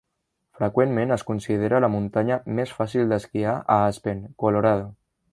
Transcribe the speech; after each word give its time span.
Freqüentment 0.59 1.15
es 1.15 1.25
considera 1.27 1.81
la 1.85 1.89
muntanya 1.95 2.37
més 2.59 2.73
fàcil 2.77 3.11
d'esquiar 3.15 3.53
a 3.75 3.75
Aspen, 3.91 4.25
Colorado. 4.45 4.89